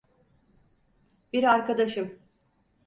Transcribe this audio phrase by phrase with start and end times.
[1.33, 2.19] Bir arkadaşım.